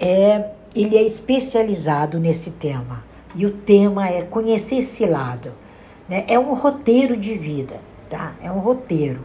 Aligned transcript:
é, 0.00 0.50
ele 0.74 0.96
é 0.96 1.02
especializado 1.02 2.18
nesse 2.18 2.50
tema. 2.52 3.04
E 3.34 3.44
o 3.44 3.52
tema 3.52 4.08
é 4.08 4.22
conhecer 4.22 4.76
esse 4.76 5.04
lado. 5.04 5.52
Né? 6.08 6.24
É 6.26 6.38
um 6.38 6.54
roteiro 6.54 7.16
de 7.16 7.36
vida, 7.36 7.80
tá? 8.08 8.34
É 8.42 8.50
um 8.50 8.58
roteiro 8.58 9.20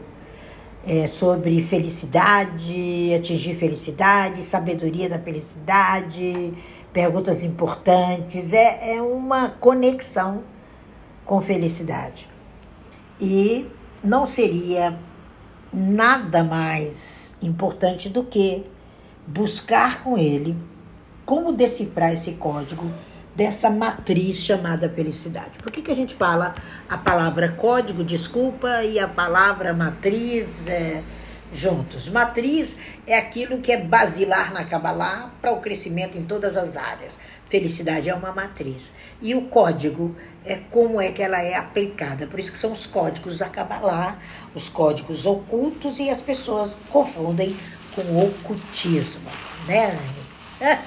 é, 0.86 1.08
sobre 1.08 1.64
felicidade, 1.64 3.14
atingir 3.16 3.56
felicidade, 3.56 4.44
sabedoria 4.44 5.10
da 5.10 5.18
felicidade, 5.18 6.54
perguntas 6.94 7.44
importantes. 7.44 8.54
É, 8.54 8.96
é 8.96 9.02
uma 9.02 9.50
conexão 9.50 10.44
com 11.24 11.42
felicidade. 11.42 12.30
E 13.20 13.66
não 14.04 14.28
seria 14.28 15.00
nada 15.74 16.44
mais 16.44 17.34
importante 17.42 18.10
do 18.10 18.24
que 18.24 18.66
buscar 19.28 20.04
com 20.04 20.18
ele 20.18 20.56
como 21.26 21.52
decifrar 21.52 22.14
esse 22.14 22.34
código 22.34 22.92
dessa 23.36 23.70
matriz 23.70 24.42
chamada 24.42 24.90
felicidade. 24.90 25.58
Por 25.58 25.72
que, 25.72 25.82
que 25.82 25.92
a 25.92 25.96
gente 25.96 26.16
fala 26.16 26.56
a 26.90 26.98
palavra 26.98 27.50
código, 27.50 28.04
desculpa, 28.04 28.84
e 28.84 28.98
a 28.98 29.08
palavra 29.08 29.74
matriz 29.74 30.48
é, 30.68 31.02
juntos? 31.54 32.08
Matriz 32.08 32.78
é 33.06 33.18
aquilo 33.18 33.60
que 33.60 33.72
é 33.72 33.78
basilar 33.78 34.54
na 34.54 34.64
Kabbalah 34.64 35.32
para 35.42 35.52
o 35.52 35.60
crescimento 35.60 36.18
em 36.18 36.24
todas 36.24 36.56
as 36.56 36.78
áreas. 36.78 37.14
Felicidade 37.50 38.10
é 38.10 38.16
uma 38.16 38.32
matriz. 38.32 38.90
E 39.22 39.36
o 39.36 39.44
código 39.44 40.16
é 40.46 40.56
como 40.72 41.02
é 41.02 41.12
que 41.12 41.22
ela 41.22 41.42
é 41.42 41.56
aplicada. 41.56 42.28
Por 42.28 42.40
isso 42.40 42.52
que 42.52 42.58
são 42.58 42.72
os 42.72 42.86
códigos 42.86 43.38
da 43.38 43.50
Kabbalah, 43.50 44.18
os 44.54 44.70
códigos 44.70 45.26
ocultos, 45.26 46.00
e 46.00 46.10
as 46.10 46.22
pessoas 46.22 46.78
confundem 46.90 47.56
com 47.96 48.26
ocultismo, 48.26 49.30
né, 49.68 49.98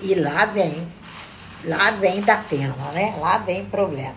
e 0.00 0.14
lá 0.14 0.46
vem 0.46 0.86
Lá 1.66 1.90
vem 1.90 2.20
da 2.20 2.36
tema, 2.36 2.92
né? 2.92 3.16
Lá 3.18 3.38
vem 3.38 3.64
problema. 3.64 4.14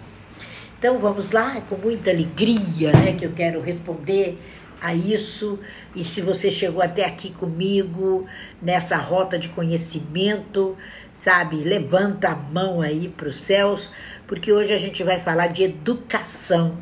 Então 0.78 1.00
vamos 1.00 1.32
lá, 1.32 1.58
é 1.58 1.62
com 1.62 1.76
muita 1.76 2.12
alegria, 2.12 2.92
né, 2.94 3.14
que 3.14 3.26
eu 3.26 3.32
quero 3.32 3.60
responder 3.60 4.38
a 4.80 4.94
isso. 4.94 5.60
E 5.96 6.04
se 6.04 6.22
você 6.22 6.52
chegou 6.52 6.82
até 6.82 7.06
aqui 7.06 7.32
comigo 7.32 8.28
nessa 8.62 8.98
rota 8.98 9.38
de 9.38 9.50
conhecimento, 9.50 10.78
sabe, 11.14 11.58
levanta 11.58 12.30
a 12.30 12.36
mão 12.36 12.82
aí 12.82 13.10
para 13.10 13.28
os 13.28 13.36
céus, 13.36 13.90
porque 14.28 14.54
hoje 14.54 14.74
a 14.74 14.78
gente 14.78 15.04
vai 15.04 15.20
falar 15.20 15.48
de 15.48 15.64
educação, 15.64 16.78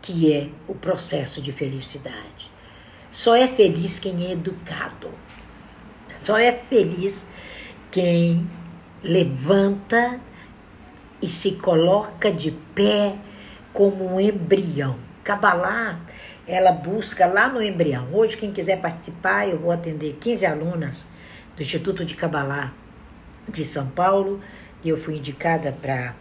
que 0.00 0.32
é 0.32 0.48
o 0.66 0.74
processo 0.74 1.42
de 1.42 1.52
felicidade. 1.52 2.50
Só 3.12 3.34
é 3.34 3.48
feliz 3.48 3.98
quem 3.98 4.26
é 4.26 4.32
educado. 4.32 5.10
Só 6.24 6.38
é 6.38 6.52
feliz 6.52 7.24
quem 7.90 8.48
levanta 9.02 10.20
e 11.20 11.28
se 11.28 11.52
coloca 11.52 12.30
de 12.30 12.50
pé 12.74 13.16
como 13.72 14.14
um 14.14 14.20
embrião. 14.20 14.96
Kabbalah, 15.24 16.00
ela 16.46 16.72
busca 16.72 17.26
lá 17.26 17.48
no 17.48 17.62
embrião. 17.62 18.08
Hoje, 18.12 18.36
quem 18.36 18.52
quiser 18.52 18.80
participar, 18.80 19.48
eu 19.48 19.58
vou 19.58 19.70
atender 19.70 20.16
15 20.20 20.46
alunas 20.46 21.06
do 21.56 21.62
Instituto 21.62 22.04
de 22.04 22.14
Kabbalah 22.14 22.72
de 23.48 23.64
São 23.64 23.86
Paulo 23.88 24.40
e 24.82 24.88
eu 24.88 24.96
fui 24.96 25.16
indicada 25.16 25.72
para 25.72 26.14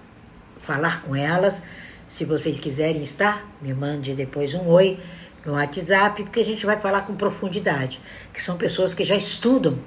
falar 0.62 1.04
com 1.04 1.16
elas. 1.16 1.62
Se 2.10 2.26
vocês 2.26 2.60
quiserem 2.60 3.04
estar, 3.04 3.46
me 3.62 3.74
mande 3.74 4.14
depois 4.14 4.54
um 4.56 4.68
oi 4.68 5.00
no 5.48 5.54
WhatsApp, 5.54 6.24
porque 6.24 6.42
a 6.42 6.46
gente 6.46 6.66
vai 6.66 6.78
falar 6.78 7.04
com 7.04 7.16
profundidade, 7.16 8.02
que 8.34 8.44
são 8.44 8.58
pessoas 8.58 8.94
que 8.94 9.06
já 9.06 9.16
estudam 9.16 9.80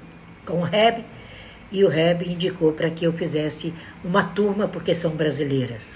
com 0.43 0.61
o 0.61 0.63
Reb 0.63 1.05
e 1.71 1.83
o 1.83 1.87
Reb 1.87 2.23
indicou 2.23 2.73
para 2.73 2.89
que 2.89 3.05
eu 3.05 3.13
fizesse 3.13 3.71
uma 4.03 4.23
turma, 4.23 4.67
porque 4.67 4.95
são 4.95 5.11
brasileiras. 5.11 5.87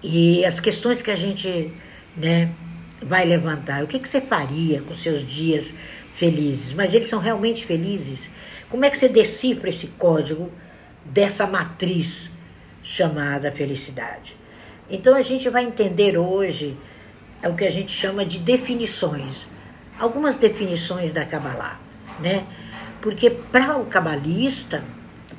E 0.00 0.44
as 0.44 0.60
questões 0.60 1.02
que 1.02 1.10
a 1.10 1.16
gente 1.16 1.72
né, 2.16 2.48
vai 3.02 3.24
levantar, 3.24 3.82
o 3.82 3.88
que, 3.88 3.98
que 3.98 4.08
você 4.08 4.20
faria 4.20 4.80
com 4.82 4.94
seus 4.94 5.26
dias 5.26 5.74
felizes? 6.14 6.72
Mas 6.74 6.94
eles 6.94 7.08
são 7.08 7.18
realmente 7.18 7.66
felizes? 7.66 8.30
Como 8.70 8.84
é 8.84 8.90
que 8.90 8.98
você 8.98 9.08
decifra 9.08 9.68
esse 9.68 9.88
código 9.88 10.52
dessa 11.04 11.44
matriz 11.44 12.30
chamada 12.84 13.50
felicidade? 13.50 14.36
Então 14.88 15.16
a 15.16 15.22
gente 15.22 15.50
vai 15.50 15.64
entender 15.64 16.16
hoje 16.16 16.76
é 17.42 17.48
o 17.48 17.54
que 17.54 17.64
a 17.64 17.70
gente 17.70 17.92
chama 17.92 18.24
de 18.24 18.38
definições. 18.38 19.48
Algumas 19.98 20.36
definições 20.36 21.12
da 21.12 21.24
Kabbalah, 21.24 21.80
né? 22.20 22.46
Porque 23.00 23.30
para 23.30 23.76
o 23.76 23.86
cabalista, 23.86 24.84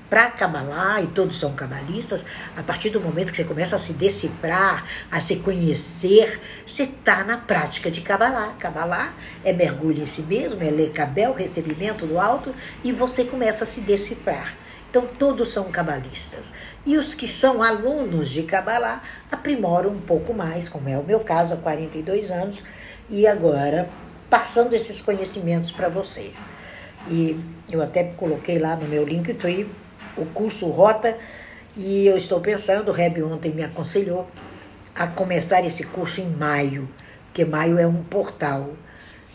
para 0.09 0.31
cabalar, 0.31 1.03
e 1.03 1.07
todos 1.07 1.37
são 1.37 1.53
cabalistas, 1.53 2.25
a 2.55 2.63
partir 2.63 2.89
do 2.89 2.99
momento 2.99 3.31
que 3.31 3.37
você 3.37 3.43
começa 3.43 3.75
a 3.75 3.79
se 3.79 3.93
decifrar, 3.93 4.85
a 5.11 5.19
se 5.19 5.35
conhecer, 5.37 6.39
você 6.65 6.83
está 6.83 7.23
na 7.23 7.37
prática 7.37 7.91
de 7.91 8.01
cabalar. 8.01 8.55
Cabalar 8.57 9.13
é 9.43 9.51
mergulho 9.51 10.03
em 10.03 10.05
si 10.05 10.21
mesmo, 10.21 10.63
é 10.63 10.69
ler 10.69 10.91
cabel, 10.91 11.33
recebimento 11.33 12.05
do 12.05 12.19
alto, 12.19 12.55
e 12.83 12.91
você 12.91 13.23
começa 13.23 13.63
a 13.63 13.67
se 13.67 13.81
decifrar. 13.81 14.53
Então, 14.89 15.05
todos 15.19 15.51
são 15.51 15.65
cabalistas. 15.65 16.45
E 16.85 16.97
os 16.97 17.13
que 17.13 17.27
são 17.27 17.61
alunos 17.61 18.29
de 18.29 18.43
Kabbalah 18.43 19.01
aprimoram 19.31 19.91
um 19.91 19.99
pouco 19.99 20.33
mais, 20.33 20.69
como 20.69 20.87
é 20.87 20.97
o 20.97 21.03
meu 21.03 21.19
caso, 21.19 21.53
há 21.53 21.57
42 21.57 22.31
anos, 22.31 22.59
e 23.09 23.27
agora 23.27 23.89
passando 24.29 24.73
esses 24.73 25.01
conhecimentos 25.01 25.71
para 25.71 25.89
vocês. 25.89 26.35
E 27.09 27.39
eu 27.69 27.81
até 27.81 28.03
coloquei 28.03 28.59
lá 28.59 28.75
no 28.75 28.87
meu 28.87 29.05
Linktree 29.05 29.69
o 30.17 30.25
curso 30.25 30.67
Rota 30.67 31.17
e 31.75 32.07
eu 32.07 32.17
estou 32.17 32.41
pensando, 32.41 32.89
o 32.89 32.93
Reb 32.93 33.21
ontem 33.23 33.53
me 33.53 33.63
aconselhou 33.63 34.27
a 34.95 35.07
começar 35.07 35.63
esse 35.63 35.83
curso 35.83 36.19
em 36.19 36.29
maio, 36.29 36.89
que 37.33 37.45
maio 37.45 37.77
é 37.77 37.85
um 37.85 38.03
portal 38.03 38.71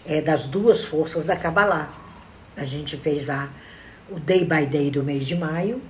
é, 0.04 0.20
das 0.20 0.48
duas 0.48 0.84
forças 0.84 1.24
da 1.24 1.36
Kabbalah. 1.36 1.88
A 2.56 2.64
gente 2.64 2.96
fez 2.96 3.26
lá 3.26 3.48
o 4.14 4.20
Day 4.20 4.44
by 4.44 4.66
Day 4.66 4.90
do 4.90 5.02
mês 5.02 5.26
de 5.26 5.34
maio, 5.34 5.80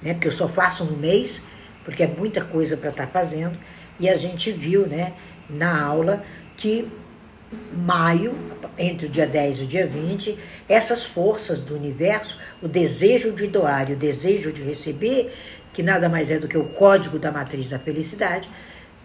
né, 0.00 0.14
porque 0.14 0.28
eu 0.28 0.32
só 0.32 0.48
faço 0.48 0.84
no 0.84 0.96
mês, 0.96 1.42
porque 1.84 2.02
é 2.02 2.06
muita 2.06 2.42
coisa 2.42 2.76
para 2.76 2.90
estar 2.90 3.06
tá 3.06 3.12
fazendo, 3.12 3.56
e 3.98 4.08
a 4.08 4.16
gente 4.16 4.50
viu 4.50 4.86
né, 4.86 5.12
na 5.48 5.82
aula 5.82 6.24
que 6.56 6.88
maio, 7.72 8.34
entre 8.78 9.06
o 9.06 9.08
dia 9.08 9.26
10 9.26 9.60
e 9.60 9.62
o 9.62 9.66
dia 9.66 9.86
20, 9.86 10.38
essas 10.68 11.04
forças 11.04 11.58
do 11.58 11.74
universo, 11.74 12.38
o 12.62 12.68
desejo 12.68 13.32
de 13.32 13.46
doar 13.46 13.90
e 13.90 13.92
o 13.92 13.96
desejo 13.96 14.52
de 14.52 14.62
receber, 14.62 15.32
que 15.72 15.82
nada 15.82 16.08
mais 16.08 16.30
é 16.30 16.38
do 16.38 16.48
que 16.48 16.56
o 16.56 16.64
código 16.64 17.18
da 17.18 17.30
matriz 17.30 17.68
da 17.68 17.78
felicidade, 17.78 18.48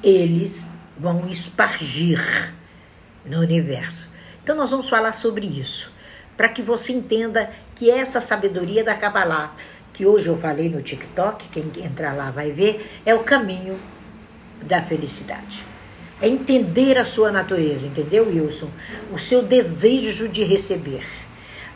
eles 0.04 0.70
vão 0.98 1.28
espargir 1.28 2.54
no 3.26 3.40
universo. 3.40 4.10
Então 4.44 4.56
nós 4.56 4.72
vamos 4.72 4.90
falar 4.90 5.14
sobre 5.14 5.46
isso, 5.46 5.92
para 6.38 6.50
que 6.50 6.62
você 6.62 6.94
entenda 6.94 7.52
que 7.76 7.90
essa 7.90 8.22
sabedoria 8.22 8.84
da 8.84 8.94
Kabbalah, 8.94 9.56
que 9.92 10.06
hoje 10.06 10.28
eu 10.28 10.38
falei 10.38 10.70
no 10.70 10.84
TikTok, 10.84 11.50
quem 11.50 11.72
entrar 11.84 12.14
lá 12.14 12.30
vai 12.30 12.52
ver, 12.52 12.88
é 13.04 13.16
o 13.16 13.24
caminho 13.24 13.80
da 14.62 14.82
felicidade. 14.82 15.66
É 16.22 16.28
entender 16.28 16.98
a 16.98 17.06
sua 17.06 17.32
natureza, 17.32 17.88
entendeu, 17.88 18.28
Wilson? 18.28 18.70
O 19.12 19.18
seu 19.18 19.42
desejo 19.42 20.28
de 20.28 20.44
receber. 20.44 21.06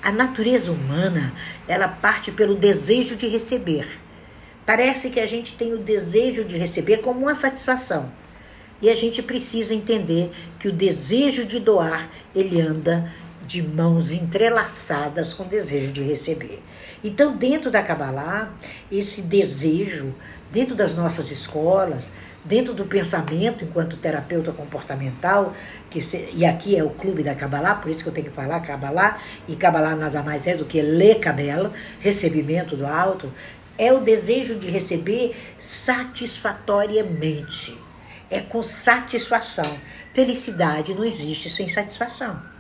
A 0.02 0.12
natureza 0.12 0.72
humana, 0.72 1.34
ela 1.68 1.88
parte 1.88 2.32
pelo 2.32 2.56
desejo 2.56 3.16
de 3.16 3.28
receber. 3.28 3.88
Parece 4.66 5.10
que 5.10 5.20
a 5.20 5.28
gente 5.28 5.56
tem 5.56 5.74
o 5.74 5.80
desejo 5.80 6.44
de 6.44 6.58
receber 6.58 6.98
como 6.98 7.22
uma 7.22 7.36
satisfação. 7.36 8.12
E 8.82 8.90
a 8.90 8.96
gente 8.96 9.22
precisa 9.22 9.76
entender 9.76 10.32
que 10.60 10.68
o 10.68 10.72
desejo 10.72 11.46
de 11.46 11.60
doar, 11.60 12.10
ele 12.34 12.60
anda 12.60 13.12
de 13.52 13.62
mãos 13.62 14.10
entrelaçadas 14.12 15.34
com 15.34 15.44
desejo 15.44 15.92
de 15.92 16.02
receber. 16.02 16.64
Então, 17.04 17.36
dentro 17.36 17.70
da 17.70 17.84
Kabbalah, 17.84 18.50
esse 18.90 19.22
desejo, 19.22 20.16
dentro 20.50 20.74
das 20.74 20.96
nossas 20.96 21.30
escolas, 21.30 22.06
dentro 22.46 22.74
do 22.74 22.86
pensamento, 22.86 23.66
enquanto 23.66 23.98
terapeuta 23.98 24.54
comportamental, 24.54 25.54
que 25.90 26.02
se, 26.02 26.30
e 26.32 26.46
aqui 26.46 26.78
é 26.78 26.84
o 26.84 26.92
clube 26.92 27.24
da 27.24 27.36
Kabbalah, 27.36 27.76
por 27.76 27.92
isso 27.92 28.02
que 28.02 28.08
eu 28.08 28.14
tenho 28.14 28.28
que 28.28 28.34
falar 28.34 28.62
Kabbalah, 28.62 29.20
e 29.50 29.56
Kabbalah 29.58 29.98
nada 29.98 30.24
mais 30.24 30.48
é 30.48 30.56
do 30.56 30.64
que 30.64 30.82
ler 30.82 31.20
cabelo, 31.20 31.74
recebimento 32.00 32.78
do 32.78 32.88
alto, 32.88 33.30
é 33.78 33.92
o 33.92 34.00
desejo 34.00 34.58
de 34.58 34.70
receber 34.70 35.36
satisfatoriamente. 35.60 37.78
É 38.30 38.40
com 38.40 38.64
satisfação. 38.64 39.78
Felicidade 40.14 40.94
não 40.94 41.04
existe 41.04 41.50
sem 41.50 41.68
satisfação. 41.68 42.51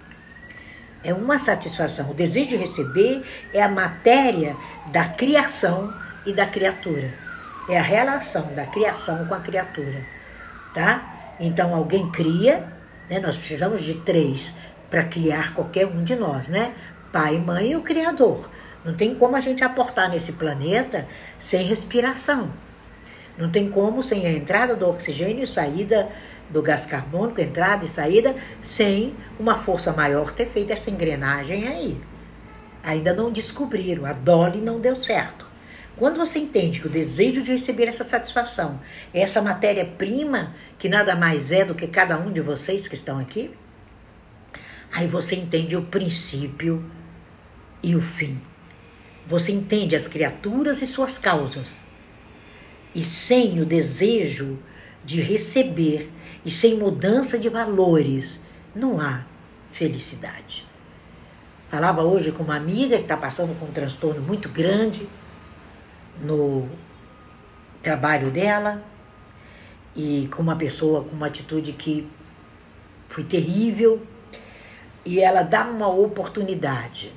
É 1.03 1.13
uma 1.13 1.39
satisfação. 1.39 2.11
O 2.11 2.13
desejo 2.13 2.49
de 2.49 2.57
receber 2.57 3.23
é 3.53 3.61
a 3.61 3.69
matéria 3.69 4.55
da 4.91 5.05
criação 5.05 5.93
e 6.25 6.33
da 6.33 6.45
criatura 6.45 7.11
é 7.69 7.77
a 7.77 7.81
relação 7.81 8.53
da 8.53 8.65
criação 8.65 9.25
com 9.25 9.33
a 9.33 9.39
criatura, 9.39 10.05
tá? 10.73 11.35
Então 11.39 11.73
alguém 11.73 12.09
cria, 12.11 12.67
né? 13.09 13.19
Nós 13.19 13.37
precisamos 13.37 13.83
de 13.83 13.95
três 13.95 14.53
para 14.89 15.03
criar 15.03 15.53
qualquer 15.53 15.85
um 15.87 16.03
de 16.03 16.15
nós, 16.15 16.47
né? 16.47 16.73
pai, 17.11 17.37
mãe 17.37 17.71
e 17.71 17.75
o 17.75 17.81
Criador. 17.81 18.49
Não 18.83 18.93
tem 18.93 19.13
como 19.15 19.35
a 19.35 19.39
gente 19.39 19.63
aportar 19.63 20.09
nesse 20.09 20.31
planeta 20.31 21.07
sem 21.39 21.65
respiração. 21.65 22.51
Não 23.37 23.49
tem 23.49 23.69
como 23.69 24.01
sem 24.01 24.25
a 24.25 24.31
entrada 24.31 24.75
do 24.75 24.89
oxigênio 24.89 25.43
e 25.43 25.47
saída 25.47 26.09
do 26.51 26.61
gás 26.61 26.85
carbônico, 26.85 27.41
entrada 27.41 27.85
e 27.85 27.89
saída, 27.89 28.35
sem 28.63 29.15
uma 29.39 29.59
força 29.63 29.91
maior 29.91 30.31
ter 30.31 30.47
feito 30.47 30.71
essa 30.71 30.89
engrenagem 30.89 31.67
aí. 31.67 32.01
Ainda 32.83 33.13
não 33.13 33.31
descobriram, 33.31 34.05
a 34.05 34.13
Dolly 34.13 34.59
não 34.59 34.79
deu 34.79 34.95
certo. 34.95 35.45
Quando 35.95 36.17
você 36.17 36.39
entende 36.39 36.79
que 36.79 36.87
o 36.87 36.89
desejo 36.89 37.43
de 37.43 37.51
receber 37.51 37.85
essa 37.85 38.03
satisfação 38.03 38.79
é 39.13 39.21
essa 39.21 39.41
matéria-prima, 39.41 40.55
que 40.79 40.89
nada 40.89 41.15
mais 41.15 41.51
é 41.51 41.63
do 41.63 41.75
que 41.75 41.87
cada 41.87 42.17
um 42.17 42.31
de 42.31 42.41
vocês 42.41 42.87
que 42.87 42.95
estão 42.95 43.19
aqui, 43.19 43.51
aí 44.91 45.07
você 45.07 45.35
entende 45.35 45.75
o 45.75 45.83
princípio 45.83 46.83
e 47.83 47.95
o 47.95 48.01
fim. 48.01 48.41
Você 49.27 49.51
entende 49.51 49.95
as 49.95 50.07
criaturas 50.07 50.81
e 50.81 50.87
suas 50.87 51.17
causas. 51.17 51.77
E 52.95 53.03
sem 53.03 53.61
o 53.61 53.65
desejo 53.65 54.57
de 55.05 55.21
receber 55.21 56.09
e 56.45 56.51
sem 56.51 56.75
mudança 56.75 57.37
de 57.37 57.49
valores, 57.49 58.39
não 58.75 58.99
há 58.99 59.23
felicidade. 59.73 60.65
Falava 61.69 62.03
hoje 62.03 62.31
com 62.31 62.43
uma 62.43 62.55
amiga 62.55 62.97
que 62.97 63.03
está 63.03 63.15
passando 63.15 63.57
com 63.57 63.65
um 63.65 63.71
transtorno 63.71 64.21
muito 64.21 64.49
grande 64.49 65.07
no 66.21 66.67
trabalho 67.81 68.29
dela 68.29 68.83
e 69.95 70.27
com 70.31 70.41
uma 70.41 70.55
pessoa 70.55 71.03
com 71.03 71.15
uma 71.15 71.27
atitude 71.27 71.73
que 71.73 72.07
foi 73.09 73.23
terrível 73.23 74.05
e 75.05 75.19
ela 75.19 75.43
dá 75.43 75.65
uma 75.65 75.87
oportunidade. 75.87 77.11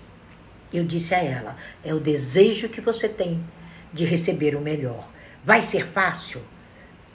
Eu 0.73 0.85
disse 0.85 1.15
a 1.15 1.23
ela: 1.23 1.57
é 1.85 1.95
o 1.95 2.01
desejo 2.01 2.69
que 2.69 2.81
você 2.81 3.09
tem 3.09 3.45
de 3.93 4.05
receber 4.05 4.57
o 4.57 4.61
melhor. 4.61 5.07
Vai 5.45 5.61
ser 5.61 5.87
fácil? 5.87 6.41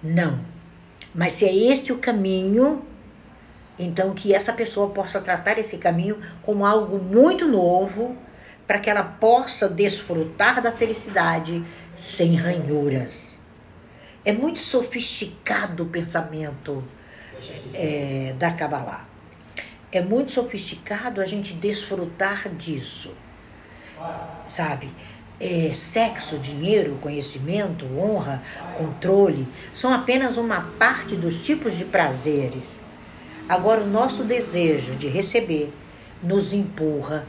Não. 0.02 0.40
Mas 1.14 1.34
se 1.34 1.46
é 1.46 1.54
este 1.54 1.92
o 1.92 1.98
caminho, 1.98 2.84
então 3.78 4.14
que 4.14 4.34
essa 4.34 4.54
pessoa 4.54 4.90
possa 4.90 5.22
tratar 5.22 5.58
esse 5.58 5.78
caminho 5.78 6.20
como 6.44 6.66
algo 6.66 6.98
muito 7.00 7.48
novo 7.48 8.16
para 8.68 8.80
que 8.80 8.90
ela 8.90 9.04
possa 9.04 9.68
desfrutar 9.68 10.62
da 10.62 10.72
felicidade 10.72 11.66
sem 11.98 12.36
ranhuras. 12.36 13.36
É 14.24 14.32
muito 14.32 14.60
sofisticado 14.60 15.84
o 15.84 15.88
pensamento 15.88 16.84
é, 17.74 18.36
da 18.38 18.52
Kabbalah. 18.52 19.08
É 19.92 20.02
muito 20.02 20.32
sofisticado 20.32 21.20
a 21.20 21.26
gente 21.26 21.54
desfrutar 21.54 22.48
disso. 22.50 23.14
Sabe? 24.48 24.90
É, 25.40 25.74
sexo, 25.74 26.38
dinheiro, 26.38 26.98
conhecimento, 27.02 27.86
honra, 27.98 28.44
controle 28.78 29.48
são 29.74 29.94
apenas 29.94 30.36
uma 30.36 30.62
parte 30.78 31.16
dos 31.16 31.42
tipos 31.42 31.78
de 31.78 31.86
prazeres. 31.86 32.76
Agora, 33.48 33.82
o 33.82 33.90
nosso 33.90 34.26
desejo 34.26 34.96
de 34.96 35.08
receber 35.08 35.74
nos 36.22 36.52
empurra 36.52 37.26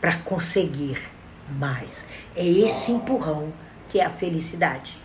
para 0.00 0.18
conseguir 0.18 1.00
mais. 1.58 2.04
É 2.36 2.46
esse 2.46 2.92
empurrão 2.92 3.52
que 3.88 3.98
é 3.98 4.04
a 4.04 4.10
felicidade. 4.10 4.98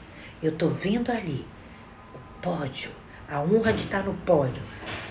Eu 0.43 0.51
estou 0.51 0.69
vendo 0.71 1.11
ali 1.11 1.45
o 2.13 2.41
pódio, 2.41 2.91
a 3.29 3.39
honra 3.39 3.71
de 3.71 3.83
estar 3.83 4.03
no 4.03 4.13
pódio, 4.13 4.61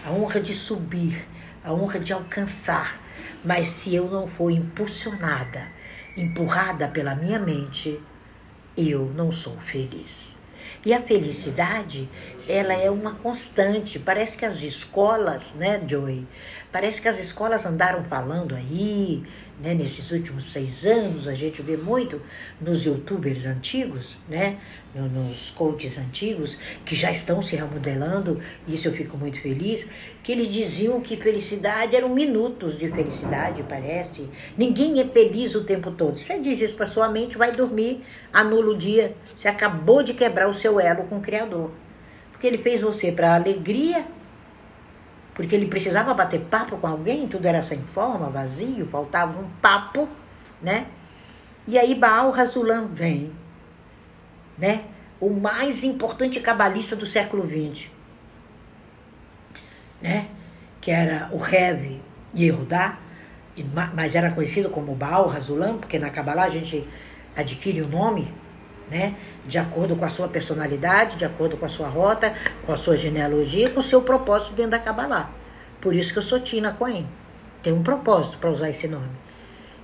a 0.04 0.10
honra 0.10 0.40
de 0.40 0.52
subir, 0.52 1.26
a 1.64 1.72
honra 1.72 1.98
de 1.98 2.12
alcançar. 2.12 3.00
Mas 3.44 3.68
se 3.68 3.94
eu 3.94 4.10
não 4.10 4.26
for 4.28 4.50
impulsionada, 4.50 5.68
empurrada 6.18 6.88
pela 6.88 7.14
minha 7.14 7.38
mente, 7.38 8.00
eu 8.76 9.10
não 9.16 9.30
sou 9.30 9.56
feliz. 9.58 10.36
E 10.84 10.92
a 10.92 11.00
felicidade, 11.00 12.08
ela 12.48 12.72
é 12.72 12.90
uma 12.90 13.14
constante. 13.14 13.98
Parece 13.98 14.36
que 14.36 14.46
as 14.46 14.62
escolas, 14.62 15.52
né, 15.54 15.82
Joey? 15.86 16.26
Parece 16.72 17.00
que 17.00 17.08
as 17.08 17.18
escolas 17.18 17.66
andaram 17.66 18.04
falando 18.04 18.54
aí, 18.54 19.22
né, 19.60 19.74
nesses 19.74 20.10
últimos 20.10 20.52
seis 20.52 20.84
anos, 20.86 21.26
a 21.26 21.34
gente 21.34 21.60
vê 21.60 21.76
muito 21.76 22.20
nos 22.60 22.84
youtubers 22.84 23.44
antigos, 23.44 24.16
né, 24.28 24.58
nos 24.94 25.50
coaches 25.50 25.98
antigos, 25.98 26.58
que 26.84 26.94
já 26.94 27.10
estão 27.10 27.42
se 27.42 27.56
remodelando, 27.56 28.40
isso 28.66 28.88
eu 28.88 28.92
fico 28.92 29.16
muito 29.16 29.40
feliz, 29.40 29.86
que 30.22 30.32
eles 30.32 30.48
diziam 30.48 31.00
que 31.00 31.16
felicidade 31.16 31.96
eram 31.96 32.10
minutos 32.10 32.78
de 32.78 32.90
felicidade, 32.90 33.62
parece. 33.68 34.28
Ninguém 34.56 35.00
é 35.00 35.04
feliz 35.04 35.54
o 35.54 35.64
tempo 35.64 35.90
todo. 35.90 36.18
Você 36.18 36.38
diz 36.38 36.60
isso 36.60 36.74
para 36.74 36.86
sua 36.86 37.08
mente, 37.08 37.36
vai 37.36 37.52
dormir, 37.52 38.04
anula 38.32 38.72
o 38.72 38.78
dia. 38.78 39.14
Você 39.24 39.48
acabou 39.48 40.02
de 40.02 40.14
quebrar 40.14 40.48
o 40.48 40.54
seu 40.54 40.78
elo 40.78 41.04
com 41.04 41.16
o 41.16 41.22
Criador. 41.22 41.70
Porque 42.38 42.46
ele 42.46 42.58
fez 42.58 42.80
você 42.80 43.10
para 43.10 43.34
alegria 43.34 44.06
porque 45.38 45.54
ele 45.54 45.68
precisava 45.68 46.12
bater 46.14 46.40
papo 46.40 46.76
com 46.78 46.86
alguém, 46.88 47.28
tudo 47.28 47.46
era 47.46 47.62
sem 47.62 47.80
forma, 47.94 48.28
vazio, 48.28 48.88
faltava 48.88 49.38
um 49.38 49.48
papo, 49.62 50.08
né? 50.60 50.88
E 51.64 51.78
aí 51.78 51.94
Baal 51.94 52.32
Razulam 52.32 52.88
vem, 52.88 53.30
né? 54.58 54.82
O 55.20 55.30
mais 55.30 55.84
importante 55.84 56.40
cabalista 56.40 56.96
do 56.96 57.06
século 57.06 57.44
XX, 57.46 57.88
né? 60.02 60.26
Que 60.80 60.90
era 60.90 61.28
o 61.30 61.38
Rev 61.38 62.00
Yehudá, 62.34 62.98
mas 63.94 64.16
era 64.16 64.32
conhecido 64.32 64.68
como 64.70 64.92
Baal 64.96 65.28
Razulam, 65.28 65.78
porque 65.78 66.00
na 66.00 66.10
Kabbalah 66.10 66.46
a 66.46 66.48
gente 66.48 66.84
adquire 67.36 67.80
o 67.80 67.86
nome, 67.86 68.26
né? 68.90 69.16
De 69.46 69.58
acordo 69.58 69.96
com 69.96 70.04
a 70.04 70.10
sua 70.10 70.28
personalidade, 70.28 71.16
de 71.16 71.24
acordo 71.24 71.56
com 71.56 71.66
a 71.66 71.68
sua 71.68 71.88
rota, 71.88 72.34
com 72.64 72.72
a 72.72 72.76
sua 72.76 72.96
genealogia, 72.96 73.70
com 73.70 73.80
o 73.80 73.82
seu 73.82 74.02
propósito 74.02 74.54
dentro 74.54 74.72
da 74.72 74.78
Kabbalah. 74.78 75.30
Por 75.80 75.94
isso 75.94 76.12
que 76.12 76.18
eu 76.18 76.22
sou 76.22 76.40
Tina 76.40 76.72
Cohen. 76.72 77.06
Tem 77.62 77.72
um 77.72 77.82
propósito 77.82 78.38
para 78.38 78.50
usar 78.50 78.70
esse 78.70 78.88
nome. 78.88 79.10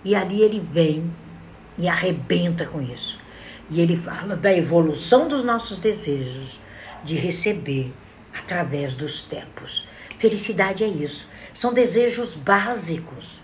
E 0.04 0.14
ali 0.14 0.42
ele 0.42 0.60
vem 0.60 1.10
e 1.78 1.88
arrebenta 1.88 2.66
com 2.66 2.80
isso. 2.80 3.18
E 3.70 3.80
ele 3.80 3.96
fala 3.96 4.36
da 4.36 4.52
evolução 4.54 5.28
dos 5.28 5.44
nossos 5.44 5.78
desejos 5.78 6.58
de 7.02 7.16
receber 7.16 7.92
através 8.36 8.94
dos 8.94 9.22
tempos. 9.22 9.86
Felicidade 10.18 10.84
é 10.84 10.88
isso. 10.88 11.28
São 11.52 11.72
desejos 11.72 12.34
básicos, 12.34 13.40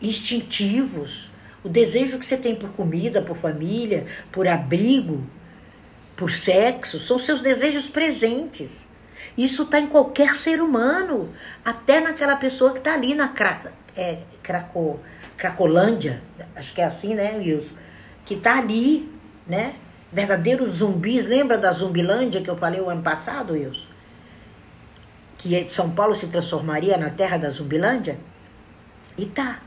instintivos 0.00 1.29
o 1.64 1.68
desejo 1.68 2.18
que 2.18 2.26
você 2.26 2.36
tem 2.36 2.54
por 2.54 2.70
comida, 2.70 3.20
por 3.20 3.36
família, 3.36 4.06
por 4.32 4.48
abrigo, 4.48 5.24
por 6.16 6.30
sexo, 6.30 6.98
são 6.98 7.18
seus 7.18 7.40
desejos 7.40 7.88
presentes. 7.88 8.70
Isso 9.36 9.62
está 9.62 9.78
em 9.78 9.86
qualquer 9.86 10.36
ser 10.36 10.62
humano, 10.62 11.30
até 11.64 12.00
naquela 12.00 12.36
pessoa 12.36 12.72
que 12.72 12.78
está 12.78 12.94
ali 12.94 13.14
na 13.14 13.28
cra 13.28 13.72
é, 13.96 14.18
Craco, 14.42 15.00
Cracolândia, 15.36 16.22
acho 16.54 16.74
que 16.74 16.80
é 16.80 16.84
assim, 16.84 17.14
né, 17.14 17.36
Wilson? 17.36 17.74
Que 18.24 18.34
está 18.34 18.58
ali, 18.58 19.10
né? 19.46 19.74
Verdadeiros 20.12 20.76
zumbis. 20.76 21.26
Lembra 21.26 21.58
da 21.58 21.72
Zumbilândia 21.72 22.40
que 22.40 22.50
eu 22.50 22.56
falei 22.56 22.80
o 22.80 22.88
ano 22.88 23.02
passado, 23.02 23.52
Wilson? 23.52 23.88
Que 25.38 25.68
São 25.70 25.90
Paulo 25.90 26.14
se 26.14 26.26
transformaria 26.26 26.96
na 26.96 27.10
terra 27.10 27.36
da 27.36 27.50
Zumbilândia? 27.50 28.18
E 29.16 29.26
tá 29.26 29.60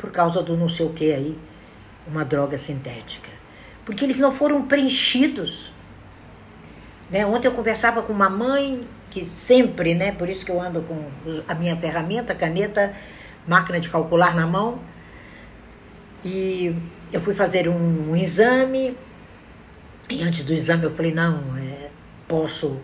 por 0.00 0.10
causa 0.10 0.42
do 0.42 0.56
não 0.56 0.68
sei 0.68 0.86
o 0.86 0.90
que 0.90 1.12
aí, 1.12 1.38
uma 2.06 2.24
droga 2.24 2.56
sintética. 2.56 3.28
Porque 3.84 4.04
eles 4.04 4.18
não 4.18 4.32
foram 4.32 4.66
preenchidos. 4.66 5.70
Né? 7.10 7.26
Ontem 7.26 7.48
eu 7.48 7.52
conversava 7.52 8.02
com 8.02 8.12
uma 8.12 8.30
mãe 8.30 8.86
que 9.10 9.26
sempre, 9.26 9.94
né, 9.94 10.12
por 10.12 10.28
isso 10.28 10.44
que 10.44 10.50
eu 10.50 10.60
ando 10.60 10.82
com 10.82 11.10
a 11.46 11.54
minha 11.54 11.76
ferramenta, 11.76 12.34
caneta, 12.34 12.94
máquina 13.46 13.78
de 13.78 13.90
calcular 13.90 14.34
na 14.34 14.46
mão. 14.46 14.78
E 16.24 16.74
eu 17.12 17.20
fui 17.20 17.34
fazer 17.34 17.68
um, 17.68 18.10
um 18.10 18.16
exame. 18.16 18.96
E 20.08 20.22
antes 20.22 20.44
do 20.44 20.54
exame 20.54 20.84
eu 20.84 20.94
falei, 20.94 21.12
não, 21.12 21.56
é, 21.58 21.90
posso 22.26 22.80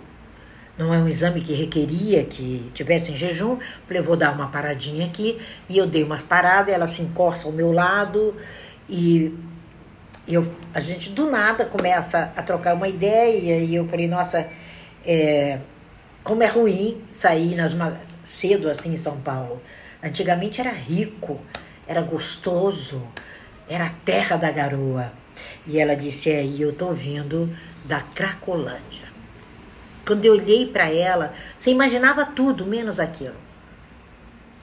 não 0.79 0.93
é 0.93 0.99
um 0.99 1.09
exame 1.09 1.41
que 1.41 1.55
requeria 1.55 2.25
que 2.25 2.71
tivesse 2.75 3.13
em 3.13 3.17
jejum. 3.17 3.59
Falei, 3.87 4.03
vou 4.03 4.17
dar 4.17 4.35
uma 4.35 4.49
paradinha 4.49 5.07
aqui. 5.07 5.41
E 5.69 5.79
eu 5.79 5.87
dei 5.87 6.03
uma 6.03 6.19
parada, 6.19 6.71
ela 6.71 6.87
se 6.87 7.01
encosta 7.01 7.47
ao 7.47 7.53
meu 7.53 7.73
lado 7.73 8.35
e 8.89 9.35
eu, 10.29 10.47
a 10.75 10.81
gente 10.81 11.11
do 11.11 11.31
nada 11.31 11.65
começa 11.65 12.33
a 12.37 12.43
trocar 12.43 12.75
uma 12.75 12.89
ideia. 12.89 13.59
E 13.59 13.75
eu 13.75 13.89
falei, 13.89 14.07
nossa, 14.07 14.47
é, 15.05 15.61
como 16.23 16.43
é 16.43 16.47
ruim 16.47 17.03
sair 17.13 17.55
nas, 17.55 17.75
cedo 18.23 18.69
assim 18.69 18.95
em 18.95 18.99
São 18.99 19.19
Paulo. 19.19 19.63
Antigamente 20.03 20.61
era 20.61 20.71
rico, 20.71 21.41
era 21.87 22.03
gostoso, 22.03 23.03
era 23.69 23.87
a 23.87 23.91
terra 24.05 24.37
da 24.37 24.51
garoa. 24.51 25.11
E 25.67 25.79
ela 25.79 25.97
disse, 25.97 26.31
é, 26.31 26.45
e 26.45 26.61
eu 26.61 26.75
tô 26.75 26.93
vindo 26.93 27.49
da 27.85 28.01
Cracolândia. 28.01 29.06
Quando 30.07 30.25
eu 30.25 30.35
olhei 30.35 30.69
para 30.69 30.89
ela, 30.89 31.35
você 31.59 31.71
imaginava 31.71 32.25
tudo, 32.25 32.65
menos 32.65 33.01
aquilo. 33.01 33.35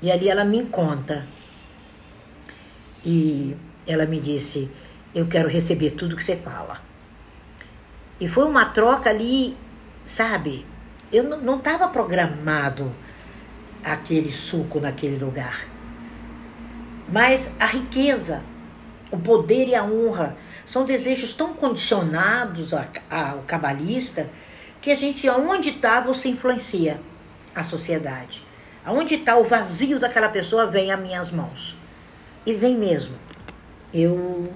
E 0.02 0.10
ali 0.10 0.30
ela 0.30 0.46
me 0.46 0.66
conta 0.66 1.26
E 3.06 3.56
ela 3.86 4.06
me 4.06 4.22
disse: 4.22 4.72
Eu 5.14 5.28
quero 5.28 5.50
receber 5.50 5.92
tudo 5.92 6.16
que 6.16 6.24
você 6.24 6.38
fala. 6.38 6.82
E 8.20 8.28
foi 8.28 8.46
uma 8.46 8.66
troca 8.66 9.10
ali, 9.10 9.58
sabe? 10.06 10.66
Eu 11.12 11.24
não 11.24 11.58
estava 11.58 11.90
programado 11.90 12.90
aquele 13.84 14.32
suco 14.32 14.80
naquele 14.80 15.18
lugar. 15.18 15.68
Mas 17.10 17.54
a 17.60 17.66
riqueza, 17.66 18.42
o 19.12 19.18
poder 19.18 19.68
e 19.68 19.76
a 19.76 19.84
honra 19.84 20.38
são 20.66 20.86
desejos 20.86 21.34
tão 21.34 21.54
condicionados 21.54 22.74
ao 22.74 23.40
cabalista 23.46 24.30
que 24.84 24.92
a 24.92 24.96
gente, 24.96 25.28
aonde 25.30 25.70
está, 25.70 26.02
você 26.02 26.28
influencia 26.28 27.00
a 27.56 27.64
sociedade. 27.64 28.42
Aonde 28.86 29.16
está 29.16 29.38
o 29.38 29.46
vazio 29.46 29.98
daquela 29.98 30.28
pessoa, 30.28 30.66
vem 30.66 30.92
às 30.92 31.00
minhas 31.00 31.32
mãos. 31.32 31.74
E 32.46 32.52
vem 32.54 32.78
mesmo. 32.78 33.16
Eu 33.94 34.52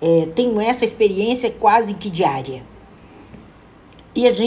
é, 0.00 0.26
tenho 0.34 0.60
essa 0.60 0.84
experiência 0.84 1.48
quase 1.48 1.94
que 1.94 2.10
diária. 2.10 2.64
E 4.16 4.26
a 4.26 4.32
gente 4.32 4.40